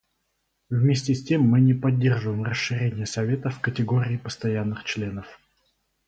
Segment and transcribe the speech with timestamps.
[0.71, 5.39] Вместе с тем мы не поддерживаем расширение Совета в категории постоянных членов.